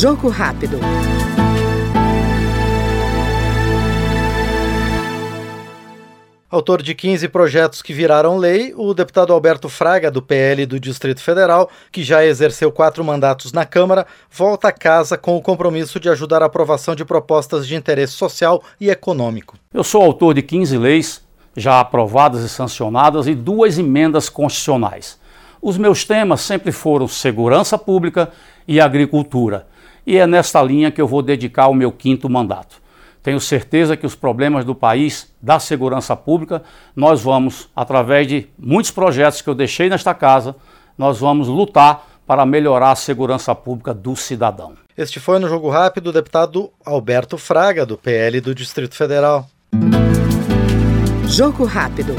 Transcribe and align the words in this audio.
Jogo 0.00 0.30
rápido. 0.30 0.78
Autor 6.48 6.80
de 6.80 6.94
15 6.94 7.28
projetos 7.28 7.82
que 7.82 7.92
viraram 7.92 8.38
lei, 8.38 8.72
o 8.74 8.94
deputado 8.94 9.30
Alberto 9.30 9.68
Fraga, 9.68 10.10
do 10.10 10.22
PL 10.22 10.64
do 10.64 10.80
Distrito 10.80 11.20
Federal, 11.20 11.68
que 11.92 12.02
já 12.02 12.24
exerceu 12.24 12.72
quatro 12.72 13.04
mandatos 13.04 13.52
na 13.52 13.66
Câmara, 13.66 14.06
volta 14.32 14.68
a 14.68 14.72
casa 14.72 15.18
com 15.18 15.36
o 15.36 15.42
compromisso 15.42 16.00
de 16.00 16.08
ajudar 16.08 16.42
a 16.42 16.46
aprovação 16.46 16.94
de 16.94 17.04
propostas 17.04 17.68
de 17.68 17.76
interesse 17.76 18.14
social 18.14 18.62
e 18.80 18.88
econômico. 18.88 19.58
Eu 19.74 19.84
sou 19.84 20.00
autor 20.00 20.32
de 20.32 20.40
15 20.40 20.78
leis 20.78 21.22
já 21.54 21.78
aprovadas 21.78 22.42
e 22.42 22.48
sancionadas 22.48 23.26
e 23.26 23.34
duas 23.34 23.78
emendas 23.78 24.30
constitucionais. 24.30 25.20
Os 25.60 25.76
meus 25.76 26.06
temas 26.06 26.40
sempre 26.40 26.72
foram 26.72 27.06
segurança 27.06 27.76
pública 27.76 28.30
e 28.66 28.80
agricultura, 28.80 29.66
e 30.06 30.16
é 30.16 30.26
nesta 30.26 30.62
linha 30.62 30.90
que 30.90 31.00
eu 31.00 31.06
vou 31.06 31.22
dedicar 31.22 31.68
o 31.68 31.74
meu 31.74 31.92
quinto 31.92 32.28
mandato. 32.28 32.80
Tenho 33.22 33.40
certeza 33.40 33.96
que 33.96 34.06
os 34.06 34.14
problemas 34.14 34.64
do 34.64 34.74
país, 34.74 35.30
da 35.42 35.58
segurança 35.58 36.16
pública, 36.16 36.62
nós 36.96 37.20
vamos, 37.22 37.68
através 37.76 38.26
de 38.26 38.48
muitos 38.58 38.90
projetos 38.90 39.42
que 39.42 39.48
eu 39.48 39.54
deixei 39.54 39.90
nesta 39.90 40.14
casa, 40.14 40.56
nós 40.96 41.18
vamos 41.18 41.48
lutar 41.48 42.06
para 42.26 42.46
melhorar 42.46 42.92
a 42.92 42.96
segurança 42.96 43.54
pública 43.54 43.92
do 43.92 44.16
cidadão. 44.16 44.74
Este 44.96 45.18
foi 45.18 45.38
no 45.38 45.48
Jogo 45.48 45.68
Rápido 45.68 46.08
o 46.08 46.12
deputado 46.12 46.70
Alberto 46.84 47.36
Fraga, 47.36 47.84
do 47.84 47.96
PL 47.98 48.40
do 48.40 48.54
Distrito 48.54 48.94
Federal. 48.94 49.46
Jogo 51.26 51.64
Rápido. 51.64 52.14